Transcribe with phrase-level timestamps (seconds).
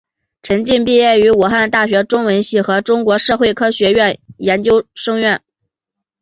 [0.41, 5.43] 陈晋毕业于武汉大学中文系和中国社会科学院研究生院。